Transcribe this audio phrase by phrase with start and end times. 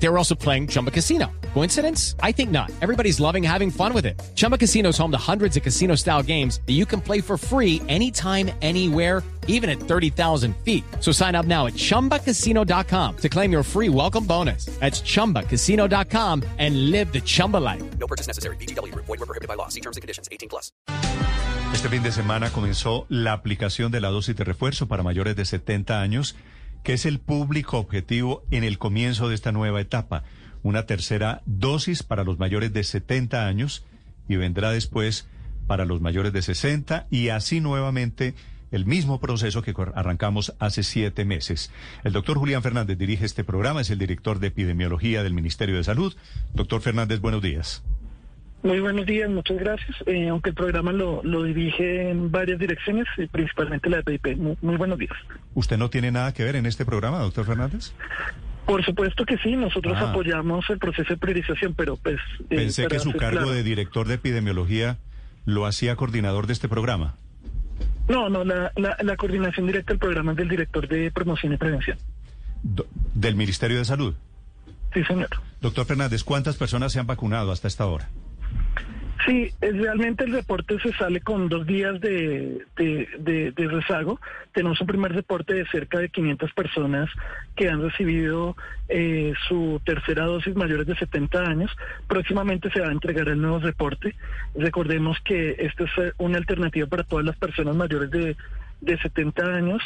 [0.00, 1.26] They were also playing Chumba Casino.
[1.54, 2.14] Coincidence?
[2.22, 2.70] I think not.
[2.80, 4.20] Everybody's loving having fun with it.
[4.36, 7.36] Chumba Casino is home to hundreds of casino style games that you can play for
[7.36, 10.84] free anytime, anywhere, even at 30,000 feet.
[11.00, 14.66] So sign up now at chumbacasino.com to claim your free welcome bonus.
[14.78, 17.82] That's chumbacasino.com and live the Chumba life.
[17.98, 18.56] No purchase necessary.
[18.56, 18.94] BGW.
[18.94, 19.66] Void were prohibited by law.
[19.68, 20.28] See terms and conditions.
[20.30, 20.70] 18 plus.
[21.72, 25.44] Este fin de semana comenzó la aplicación de la dosis de refuerzo para mayores de
[25.44, 26.34] 70 años,
[26.88, 30.24] que es el público objetivo en el comienzo de esta nueva etapa.
[30.62, 33.84] Una tercera dosis para los mayores de 70 años
[34.26, 35.28] y vendrá después
[35.66, 38.34] para los mayores de 60 y así nuevamente
[38.70, 41.70] el mismo proceso que arrancamos hace siete meses.
[42.04, 45.84] El doctor Julián Fernández dirige este programa, es el director de epidemiología del Ministerio de
[45.84, 46.16] Salud.
[46.54, 47.82] Doctor Fernández, buenos días.
[48.62, 49.96] Muy buenos días, muchas gracias.
[50.06, 54.36] Eh, aunque el programa lo, lo dirige en varias direcciones, eh, principalmente la de PIP.
[54.36, 55.12] Muy, muy buenos días.
[55.54, 57.92] ¿Usted no tiene nada que ver en este programa, doctor Fernández?
[58.66, 60.10] Por supuesto que sí, nosotros Ah.
[60.10, 62.16] apoyamos el proceso de priorización, pero pues...
[62.50, 63.52] eh, Pensé que su cargo claro.
[63.52, 64.98] de director de epidemiología
[65.46, 67.14] lo hacía coordinador de este programa.
[68.08, 71.56] No, no, la, la, la coordinación directa del programa es del director de promoción y
[71.56, 71.96] prevención.
[72.62, 74.14] Do- del Ministerio de Salud.
[74.92, 75.28] Sí, señor.
[75.60, 78.08] Doctor Fernández, ¿cuántas personas se han vacunado hasta esta hora?
[79.28, 82.64] Sí, es- realmente el reporte se sale con dos días de,
[83.56, 84.18] rezago.
[84.54, 87.10] Tenemos un primer reporte de cerca de 500 personas
[87.54, 88.56] que han recibido
[88.88, 91.70] eh, su tercera dosis mayores de 70 años.
[92.06, 94.14] Próximamente se va a entregar el nuevo reporte.
[94.54, 98.34] Recordemos que esta es eh, una alternativa para todas las personas mayores de,
[98.80, 99.82] de 70 años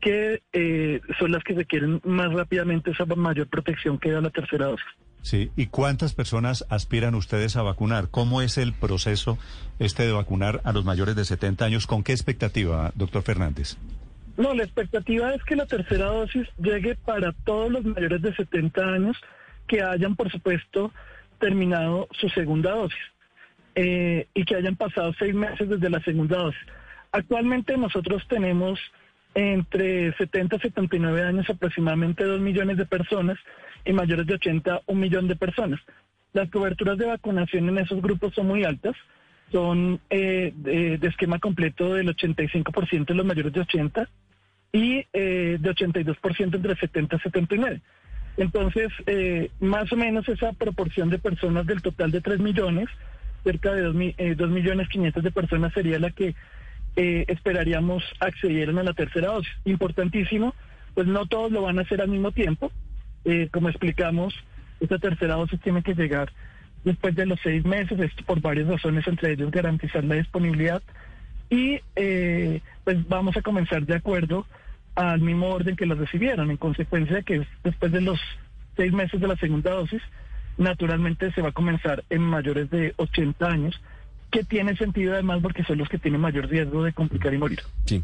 [0.00, 4.66] que eh, son las que requieren más rápidamente esa mayor protección que da la tercera
[4.66, 4.86] dosis.
[5.24, 5.50] Sí.
[5.56, 8.08] ¿Y cuántas personas aspiran ustedes a vacunar?
[8.10, 9.38] ¿Cómo es el proceso
[9.78, 11.86] este de vacunar a los mayores de 70 años?
[11.86, 13.78] ¿Con qué expectativa, doctor Fernández?
[14.36, 18.82] No, la expectativa es que la tercera dosis llegue para todos los mayores de 70
[18.82, 19.16] años
[19.66, 20.92] que hayan, por supuesto,
[21.38, 22.98] terminado su segunda dosis
[23.76, 26.60] eh, y que hayan pasado seis meses desde la segunda dosis.
[27.12, 28.78] Actualmente nosotros tenemos
[29.34, 33.38] entre 70 y 79 años aproximadamente 2 millones de personas
[33.84, 35.80] y mayores de 80 un millón de personas.
[36.32, 38.96] Las coberturas de vacunación en esos grupos son muy altas,
[39.52, 44.08] son eh, de, esquema completo del 85% de los mayores de 80
[44.72, 47.80] y eh, de 82% entre 70 y 79.
[48.36, 52.88] Entonces, eh, más o menos esa proporción de personas del total de 3 millones,
[53.44, 56.34] cerca de 2, mi- eh, 2 millones 500 de personas sería la que
[56.96, 59.52] eh, esperaríamos accedieran a la tercera dosis.
[59.64, 60.54] Importantísimo,
[60.94, 62.72] pues no todos lo van a hacer al mismo tiempo.
[63.24, 64.34] Eh, como explicamos,
[64.80, 66.32] esta tercera dosis tiene que llegar
[66.84, 70.82] después de los seis meses, esto por varias razones, entre ellos garantizar la disponibilidad.
[71.50, 74.46] Y eh, pues vamos a comenzar de acuerdo
[74.94, 78.20] al mismo orden que lo recibieron, en consecuencia de que es después de los
[78.76, 80.02] seis meses de la segunda dosis,
[80.56, 83.80] naturalmente se va a comenzar en mayores de 80 años,
[84.30, 87.60] que tiene sentido además porque son los que tienen mayor riesgo de complicar y morir.
[87.86, 88.02] Sí.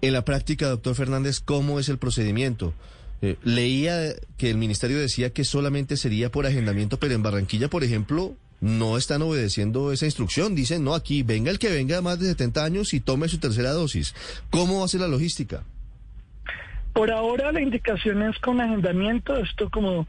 [0.00, 2.74] En la práctica, doctor Fernández, ¿cómo es el procedimiento?
[3.22, 7.84] Eh, leía que el ministerio decía que solamente sería por agendamiento, pero en Barranquilla, por
[7.84, 10.54] ejemplo, no están obedeciendo esa instrucción.
[10.54, 13.38] Dicen, no, aquí venga el que venga de más de 70 años y tome su
[13.38, 14.14] tercera dosis.
[14.50, 15.62] ¿Cómo va a ser la logística?
[16.92, 20.06] Por ahora la indicación es con agendamiento, esto como,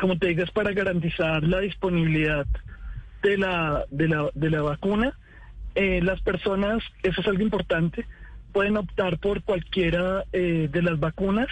[0.00, 2.46] como te digo es para garantizar la disponibilidad
[3.22, 5.16] de la, de la, de la vacuna.
[5.74, 8.04] Eh, las personas, eso es algo importante,
[8.52, 11.48] pueden optar por cualquiera eh, de las vacunas,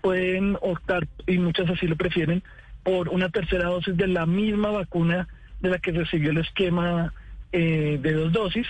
[0.00, 2.42] pueden optar, y muchas así lo prefieren,
[2.82, 5.28] por una tercera dosis de la misma vacuna
[5.60, 7.12] de la que recibió el esquema
[7.52, 8.66] eh, de dos dosis,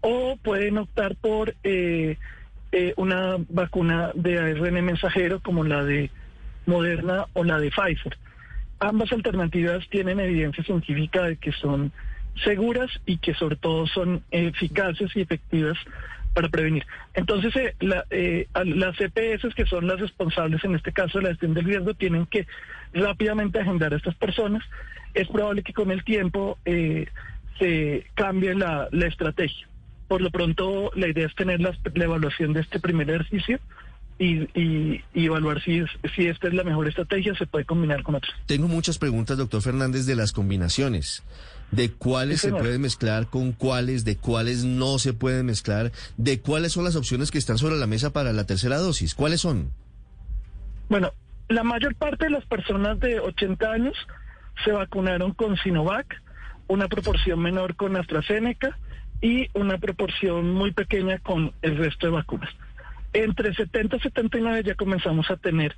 [0.00, 2.16] o pueden optar por eh,
[2.72, 6.10] eh, una vacuna de ARN mensajero como la de
[6.66, 8.18] Moderna o la de Pfizer.
[8.80, 11.92] Ambas alternativas tienen evidencia científica de que son
[12.44, 15.78] seguras y que sobre todo son eficaces y efectivas
[16.34, 16.84] para prevenir.
[17.14, 21.30] Entonces, eh, la, eh, las EPS, que son las responsables en este caso de la
[21.30, 22.46] gestión del riesgo, tienen que
[22.94, 24.62] rápidamente agendar a estas personas.
[25.14, 27.06] Es probable que con el tiempo eh,
[27.58, 29.68] se cambie la, estrategia.
[30.08, 33.58] Por lo pronto, la idea es tener la, evaluación de este primer ejercicio
[34.18, 38.02] y, y- y evaluar si, es- si esta es la mejor estrategia, se puede combinar
[38.02, 38.32] con otras.
[38.46, 41.22] Tengo muchas preguntas, doctor Fernández, de las combinaciones.
[41.72, 46.40] De cuáles Sí, se pueden mezclar con cuáles, de cuáles no se pueden mezclar, de
[46.40, 49.14] cuáles son las opciones que están sobre la mesa para la tercera dosis.
[49.14, 49.72] ¿Cuáles son?
[50.88, 51.12] Bueno,
[51.48, 53.96] la mayor parte de las personas de 80 años
[54.64, 56.22] se vacunaron con Sinovac,
[56.68, 58.78] una proporción menor con AstraZeneca
[59.20, 62.50] y una proporción muy pequeña con el resto de vacunas.
[63.12, 65.76] Entre 70 y 79 ya comenzamos a tener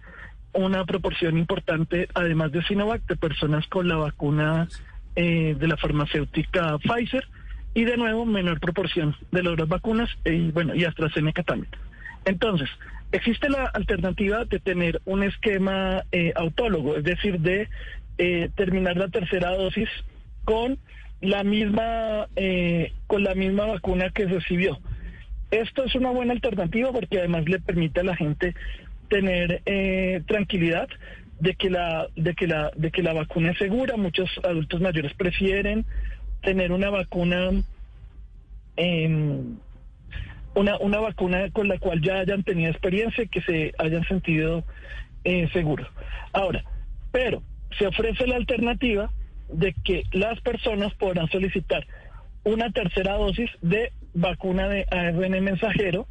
[0.53, 4.69] una proporción importante, además de Sinovac, de personas con la vacuna
[5.17, 7.27] eh, de la farmacéutica Pfizer
[7.75, 11.71] y de nuevo menor proporción de las vacunas y bueno y AstraZeneca también.
[12.25, 12.69] Entonces,
[13.13, 17.69] existe la alternativa de tener un esquema eh, autólogo, es decir, de
[18.19, 19.89] eh, terminar la tercera dosis
[20.45, 20.79] con
[21.21, 24.79] la misma eh, con la misma vacuna que recibió.
[25.51, 28.55] Esto es una buena alternativa porque además le permite a la gente
[29.09, 30.89] tener eh, tranquilidad
[31.41, 33.97] de que la de que la de que la vacuna es segura.
[33.97, 35.85] Muchos adultos mayores prefieren
[36.43, 37.51] tener una vacuna
[38.77, 39.57] em,
[40.55, 44.65] una una vacuna con la cual ya hayan tenido experiencia y que se hayan sentido
[45.25, 45.89] eh, seguros.
[46.33, 46.65] Ahora,
[47.13, 47.43] pero
[47.79, 49.11] se ofrece la alternativa
[49.49, 51.87] de que las personas podrán solicitar
[52.45, 56.07] una tercera dosis de vacuna de ARN mensajero,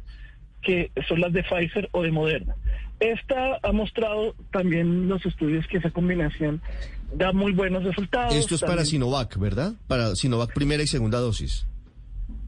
[0.62, 2.56] que son las de Pfizer o de Moderna.
[3.00, 6.62] Esta ha mostrado también los estudios que esa combinación
[7.14, 8.34] da muy buenos resultados.
[8.34, 9.74] Esto es para Sinovac, ¿verdad?
[9.88, 11.66] Para Sinovac primera y segunda dosis.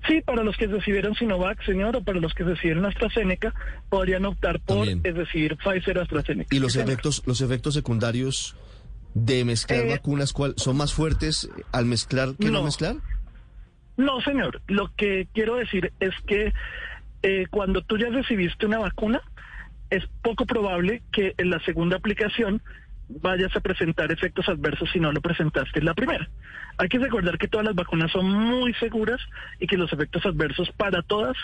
[0.09, 3.53] Sí, para los que recibieron Sinovac, señor, o para los que recibieron AstraZeneca,
[3.89, 5.01] podrían optar por, También.
[5.03, 6.55] es decir, Pfizer o AstraZeneca.
[6.55, 6.89] ¿Y los señor.
[6.91, 8.57] efectos, los efectos secundarios
[9.15, 12.65] de mezclar Eh, vacunas cuál, son más fuertes al mezclar que no, no.
[12.65, 12.97] mezclar?
[13.97, 14.63] No, señor.
[14.69, 16.53] Lo que quiero decir es que
[17.23, 19.23] eh, cuando tú ya recibiste una vacuna,
[19.91, 22.63] es poco probable que en la segunda aplicación
[23.09, 26.29] vayas a presentar efectos adversos si no lo presentaste en la primera.
[26.79, 29.21] Hay que recordar que todas las vacunas son muy seguras
[29.61, 31.37] y que los efectos adversos para todas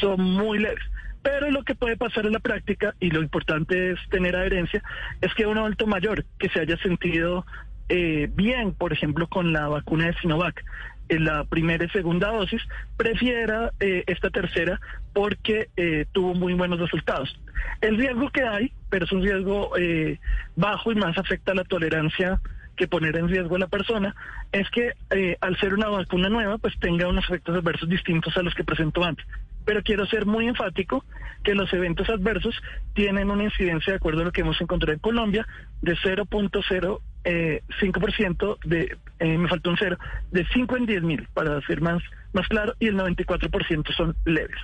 [0.00, 0.82] son muy leves.
[1.22, 4.82] Pero lo que puede pasar en la práctica, y lo importante es tener adherencia,
[5.22, 7.46] es que un adulto mayor que se haya sentido
[7.88, 10.62] eh, bien, por ejemplo, con la vacuna de Sinovac,
[11.08, 12.62] la primera y segunda dosis,
[12.96, 14.80] prefiera eh, esta tercera
[15.12, 17.38] porque eh, tuvo muy buenos resultados.
[17.80, 20.18] El riesgo que hay, pero es un riesgo eh,
[20.56, 22.40] bajo y más afecta a la tolerancia
[22.74, 24.14] que poner en riesgo a la persona,
[24.52, 28.42] es que eh, al ser una vacuna nueva, pues tenga unos efectos adversos distintos a
[28.42, 29.26] los que presentó antes.
[29.64, 31.04] Pero quiero ser muy enfático
[31.42, 32.54] que los eventos adversos
[32.94, 35.46] tienen una incidencia, de acuerdo a lo que hemos encontrado en Colombia,
[35.80, 39.96] de 0.05%, eh, 5% de, eh, me faltó un cero,
[40.30, 42.00] de 5 en 10 mil, para ser más,
[42.32, 44.56] más claro, y el 94% son leves.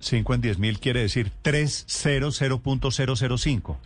[0.00, 3.76] 5 en 10 mil quiere decir 300.005.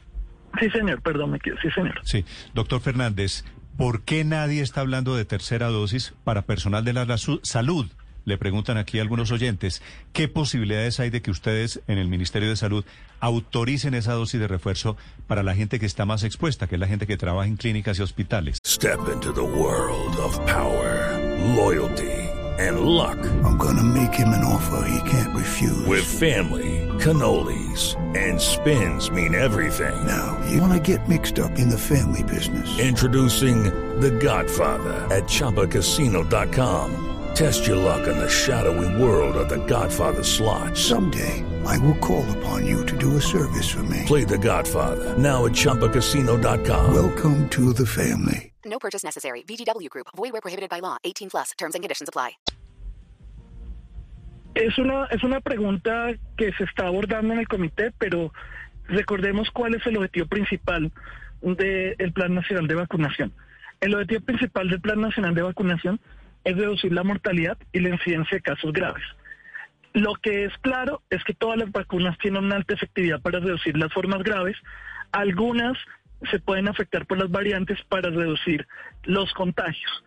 [0.60, 2.00] Sí, señor, perdón, me quedo, sí, señor.
[2.04, 2.24] Sí,
[2.54, 3.44] doctor Fernández,
[3.76, 7.06] ¿por qué nadie está hablando de tercera dosis para personal de la,
[7.42, 7.90] salud?
[8.24, 9.82] Le preguntan aquí algunos oyentes,
[10.12, 12.84] ¿qué posibilidades hay de que ustedes en el Ministerio de Salud
[13.20, 16.86] autoricen esa dosis de refuerzo para la gente que está más expuesta, que es la
[16.86, 18.58] gente que trabaja en clínicas y hospitales?
[18.66, 21.18] Step into the world of power,
[21.54, 22.10] loyalty,
[22.58, 23.18] and luck.
[23.44, 25.86] I'm gonna make him an offer he can't refuse.
[25.86, 29.94] With family, cannolis, and spins mean everything.
[30.06, 32.78] now, you wanna get mixed up in the family business.
[32.78, 33.64] Introducing
[34.00, 37.13] The Godfather at ChumbaCasino.com.
[37.34, 40.76] Test your luck in the shadowy world of The Godfather slot.
[40.76, 44.04] Someday, I will call upon you to do a service for me.
[44.06, 46.94] Play The Godfather now at ChumbaCasino.com.
[46.94, 48.52] Welcome to the family.
[48.64, 49.42] No purchase necessary.
[49.42, 50.06] VGW Group.
[50.16, 50.98] Void where prohibited by law.
[51.02, 51.50] 18 plus.
[51.58, 52.38] Terms and conditions apply.
[54.54, 58.32] Es una, es una pregunta que se está abordando en el comité, pero
[58.86, 60.92] recordemos cuál es el objetivo principal
[61.42, 63.32] del Plan Nacional de Vacunación.
[63.80, 66.00] El objetivo principal del Plan Nacional de Vacunación es
[66.52, 69.02] reducir la mortalidad y la incidencia de casos graves.
[69.94, 73.76] Lo que es claro es que todas las vacunas tienen una alta efectividad para reducir
[73.76, 74.56] las formas graves.
[75.12, 75.78] Algunas
[76.30, 78.66] se pueden afectar por las variantes para reducir
[79.04, 80.04] los contagios.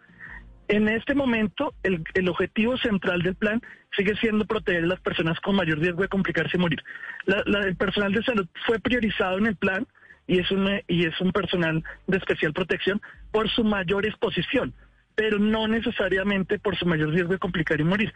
[0.68, 3.62] En este momento, el, el objetivo central del plan
[3.96, 6.84] sigue siendo proteger a las personas con mayor riesgo de complicarse y morir.
[7.26, 9.88] El personal de salud fue priorizado en el plan
[10.28, 13.02] y es, un, y es un personal de especial protección
[13.32, 14.74] por su mayor exposición,
[15.18, 18.14] pero no necesariamente por su mayor riesgo de complicar y morir.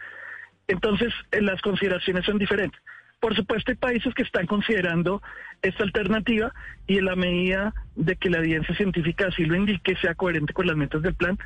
[0.68, 2.80] Entonces, eh, las consideraciones son diferentes.
[3.18, 5.20] Por supuesto, hay países que están considerando
[5.62, 6.54] esta alternativa
[6.86, 10.68] y en la medida de que la evidencia científica así lo indique, sea coherente con
[10.68, 11.36] las metas del plan,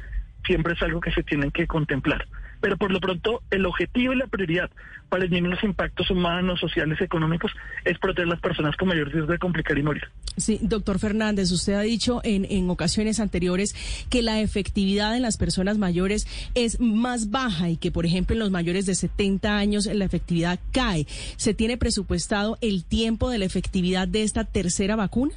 [0.46, 2.26] siempre es algo que se tienen que contemplar.
[2.60, 4.70] Pero por lo pronto, el objetivo y la prioridad
[5.08, 7.52] para disminuir los impactos humanos, sociales, económicos,
[7.84, 10.04] es proteger a las personas con mayor riesgo de complicar y morir.
[10.36, 13.74] Sí, doctor Fernández, usted ha dicho en, en ocasiones anteriores
[14.10, 18.40] que la efectividad en las personas mayores es más baja y que, por ejemplo, en
[18.40, 21.06] los mayores de 70 años la efectividad cae.
[21.36, 25.34] ¿Se tiene presupuestado el tiempo de la efectividad de esta tercera vacuna?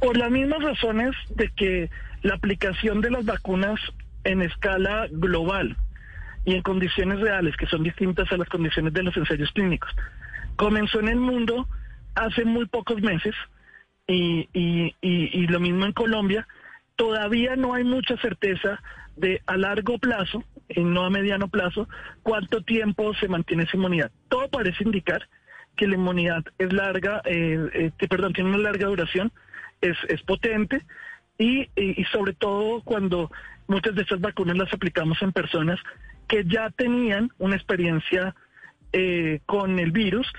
[0.00, 1.90] Por las mismas razones de que
[2.22, 3.80] la aplicación de las vacunas
[4.24, 5.76] en escala global
[6.44, 9.90] y en condiciones reales que son distintas a las condiciones de los ensayos clínicos.
[10.56, 11.68] Comenzó en el mundo
[12.14, 13.34] hace muy pocos meses
[14.06, 16.46] y, y, y, lo mismo en Colombia.
[16.96, 18.80] Todavía no hay mucha certeza
[19.16, 21.88] de a largo plazo, y no a mediano plazo,
[22.22, 24.10] cuánto tiempo se mantiene esa inmunidad.
[24.28, 25.28] Todo parece indicar
[25.76, 29.32] que la inmunidad es larga, eh, eh, perdón, tiene una larga duración,
[29.80, 30.82] es, es potente
[31.38, 31.68] y,
[32.12, 33.30] sobre todo cuando
[33.66, 35.78] muchas de estas vacunas las aplicamos en personas
[36.28, 38.34] que ya tenían una experiencia
[38.92, 40.30] eh, con el virus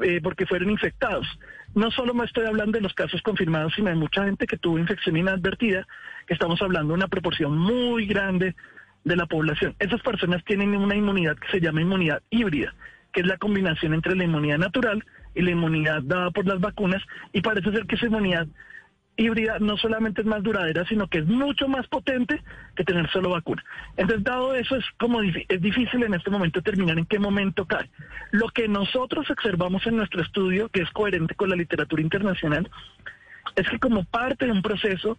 [0.00, 1.26] eh, porque fueron infectados.
[1.74, 4.78] No solo me estoy hablando de los casos confirmados, sino de mucha gente que tuvo
[4.78, 5.86] infección inadvertida,
[6.26, 8.54] que estamos hablando de una proporción muy grande
[9.04, 9.74] de la población.
[9.78, 12.74] Esas personas tienen una inmunidad que se llama inmunidad híbrida,
[13.12, 15.04] que es la combinación entre la inmunidad natural
[15.34, 18.46] y la inmunidad dada por las vacunas, y parece ser que esa inmunidad
[19.16, 22.42] híbrida no solamente es más duradera, sino que es mucho más potente
[22.74, 23.62] que tener solo vacuna.
[23.96, 27.90] Entonces, dado eso, es como es difícil en este momento determinar en qué momento cae.
[28.30, 32.70] Lo que nosotros observamos en nuestro estudio, que es coherente con la literatura internacional,
[33.56, 35.18] es que como parte de un proceso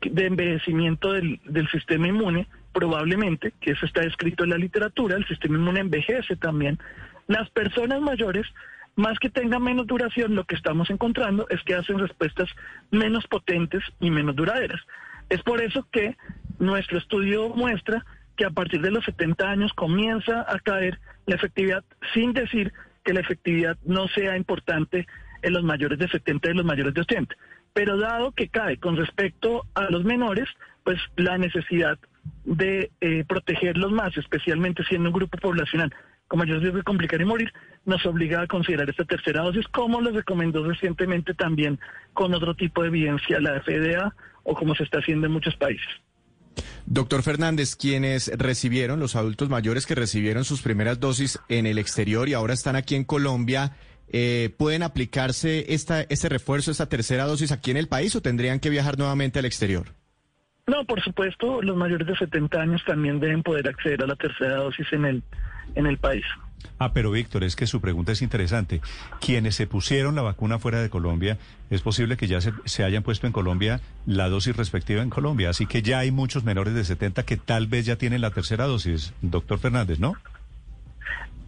[0.00, 5.26] de envejecimiento del, del sistema inmune, probablemente, que eso está escrito en la literatura, el
[5.26, 6.78] sistema inmune envejece también,
[7.26, 8.46] las personas mayores
[8.96, 12.48] más que tengan menos duración, lo que estamos encontrando es que hacen respuestas
[12.90, 14.80] menos potentes y menos duraderas.
[15.28, 16.16] Es por eso que
[16.58, 18.04] nuestro estudio muestra
[18.36, 21.84] que a partir de los 70 años comienza a caer la efectividad,
[22.14, 22.72] sin decir
[23.04, 25.06] que la efectividad no sea importante
[25.42, 27.34] en los mayores de 70 y los mayores de 80.
[27.72, 30.48] Pero dado que cae con respecto a los menores,
[30.84, 31.98] pues la necesidad
[32.44, 35.92] de eh, protegerlos más, especialmente siendo un grupo poblacional
[36.28, 37.52] con mayor riesgo de complicar y morir,
[37.84, 41.78] nos obliga a considerar esta tercera dosis, como lo recomendó recientemente también
[42.12, 45.86] con otro tipo de evidencia la FDA o como se está haciendo en muchos países.
[46.86, 52.28] Doctor Fernández, quienes recibieron, los adultos mayores que recibieron sus primeras dosis en el exterior
[52.28, 53.72] y ahora están aquí en Colombia,
[54.08, 58.60] eh, ¿pueden aplicarse esta, este refuerzo, esta tercera dosis aquí en el país o tendrían
[58.60, 59.88] que viajar nuevamente al exterior?
[60.68, 64.56] No, por supuesto, los mayores de 70 años también deben poder acceder a la tercera
[64.56, 65.22] dosis en el,
[65.76, 66.24] en el país.
[66.78, 68.80] Ah, pero Víctor, es que su pregunta es interesante.
[69.20, 71.38] Quienes se pusieron la vacuna fuera de Colombia,
[71.70, 75.50] es posible que ya se, se, hayan puesto en Colombia la dosis respectiva en Colombia.
[75.50, 78.66] Así que ya hay muchos menores de 70 que tal vez ya tienen la tercera
[78.66, 80.14] dosis, doctor Fernández, ¿no?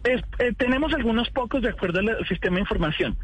[0.03, 3.17] Es, eh, tenemos algunos pocos de acuerdo al sistema de información.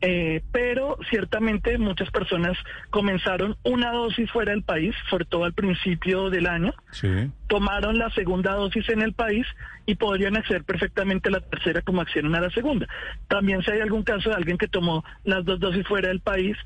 [0.00, 2.58] Eh, pero ciertamente muchas personas
[2.90, 7.30] comenzaron una dosis fuera del país, sobre todo al principio del año, sí.
[7.46, 9.46] tomaron la segunda dosis en el país
[9.86, 12.86] y podrían acceder perfectamente a la tercera como accedieron a la segunda.
[13.28, 16.56] También si hay algún caso de alguien que tomó las dos dosis fuera del país,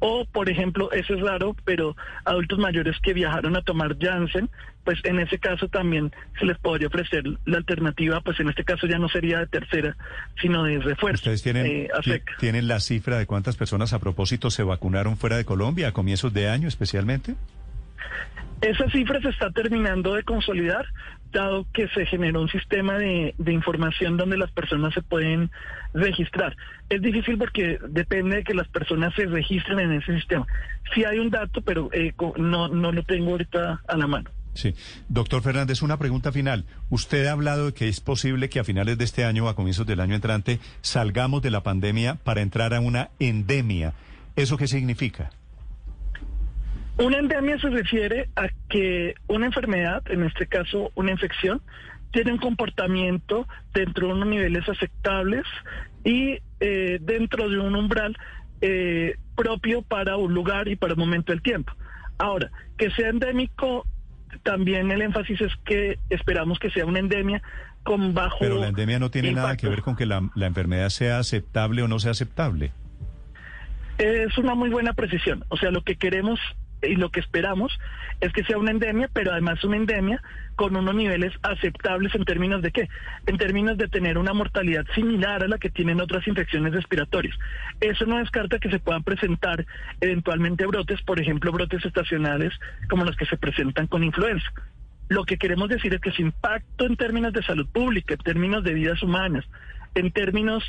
[0.00, 4.48] o por ejemplo, eso es raro, pero adultos mayores que viajaron a tomar Janssen,
[4.84, 8.86] pues en ese caso también se les podría ofrecer la alternativa, pues en este caso
[8.86, 9.96] ya no sería de tercera,
[10.40, 11.20] sino de refuerzo.
[11.20, 15.44] ¿Ustedes tienen, eh, ¿tienen la cifra de cuántas personas a propósito se vacunaron fuera de
[15.44, 17.34] Colombia a comienzos de año especialmente?
[18.60, 20.86] Esa cifra se está terminando de consolidar,
[21.30, 25.50] dado que se generó un sistema de, de, información donde las personas se pueden
[25.94, 26.56] registrar.
[26.88, 30.46] Es difícil porque depende de que las personas se registren en ese sistema.
[30.94, 34.30] Sí hay un dato, pero eh, no, no lo tengo ahorita a la mano.
[34.54, 34.74] Sí.
[35.08, 36.64] Doctor Fernández, una pregunta final.
[36.90, 39.54] Usted ha hablado de que es posible que a finales de este año o a
[39.54, 43.92] comienzos del año entrante salgamos de la pandemia para entrar a una endemia.
[44.34, 45.30] ¿Eso qué significa?
[46.98, 51.62] Una endemia se refiere a que una enfermedad, en este caso una infección,
[52.10, 55.44] tiene un comportamiento dentro de unos niveles aceptables
[56.04, 58.16] y eh, dentro de un umbral
[58.60, 61.72] eh, propio para un lugar y para un momento del tiempo.
[62.18, 63.86] Ahora, que sea endémico,
[64.42, 67.42] también el énfasis es que esperamos que sea una endemia
[67.84, 68.38] con bajo.
[68.40, 69.46] Pero la endemia no tiene impacto.
[69.46, 72.72] nada que ver con que la, la enfermedad sea aceptable o no sea aceptable.
[73.98, 75.44] Es una muy buena precisión.
[75.48, 76.40] O sea, lo que queremos
[76.82, 77.78] y lo que esperamos
[78.20, 80.22] es que sea una endemia, pero además una endemia
[80.56, 82.88] con unos niveles aceptables en términos de qué?
[83.26, 87.36] En términos de tener una mortalidad similar a la que tienen otras infecciones respiratorias.
[87.80, 89.64] Eso no descarta que se puedan presentar
[90.00, 92.52] eventualmente brotes, por ejemplo, brotes estacionales
[92.88, 94.48] como los que se presentan con influenza.
[95.08, 98.64] Lo que queremos decir es que su impacto en términos de salud pública, en términos
[98.64, 99.44] de vidas humanas,
[99.94, 100.64] en términos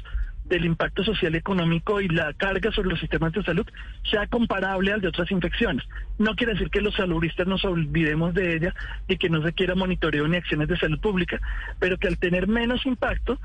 [0.50, 3.66] del impacto social económico y la carga sobre los sistemas de salud
[4.10, 5.86] sea comparable al de otras infecciones.
[6.18, 8.74] No quiere decir que los saludistas nos olvidemos de ella
[9.08, 11.40] y que no se quiera monitoreo ni acciones de salud pública,
[11.80, 13.40] pero que al tener menos impacto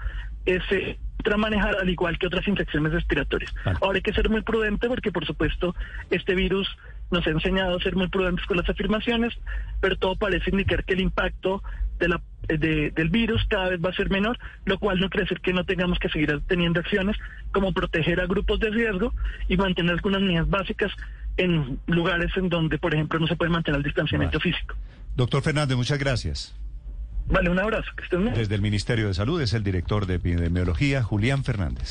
[0.46, 3.54] eh, se entra a manejar al igual que otras infecciones respiratorias.
[3.64, 3.78] Vale.
[3.80, 5.74] Ahora hay que ser muy prudente porque por supuesto
[6.10, 6.68] este virus
[7.10, 9.34] nos ha enseñado a ser muy prudentes con las afirmaciones,
[9.80, 11.62] pero todo parece indicar que el impacto
[11.98, 15.24] de la, de- del virus cada vez va a ser menor, lo cual no quiere
[15.24, 17.16] decir que no tengamos que seguir teniendo acciones
[17.52, 19.12] como proteger a grupos de riesgo
[19.48, 20.90] y mantener algunas medidas básicas
[21.36, 24.52] en lugares en donde, por ejemplo, no se puede mantener el distanciamiento Vale.
[24.52, 24.74] físico.
[25.16, 26.54] Doctor Fernández, muchas gracias.
[27.26, 28.34] Vale, un abrazo, que estén bien.
[28.34, 31.88] Desde el Ministerio de Salud es el director de epidemiología, Julián Fernández.